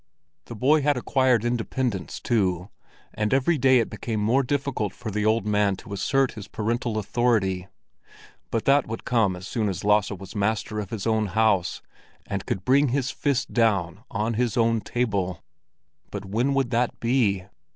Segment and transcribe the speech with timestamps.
[0.45, 2.71] The boy had acquired independence, too,
[3.13, 6.97] and every day it became more difficult for the old man to assert his parental
[6.97, 7.67] authority;
[8.49, 11.83] but that would come as soon as Lasse was master of his own house
[12.25, 15.43] and could bring his fist down on his own table.
[16.09, 17.43] But when would that be?